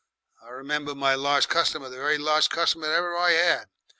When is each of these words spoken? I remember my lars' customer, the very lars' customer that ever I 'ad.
I 0.43 0.49
remember 0.49 0.95
my 0.95 1.13
lars' 1.13 1.45
customer, 1.45 1.87
the 1.87 1.97
very 1.97 2.17
lars' 2.17 2.47
customer 2.47 2.87
that 2.87 2.95
ever 2.95 3.15
I 3.15 3.33
'ad. 3.35 3.67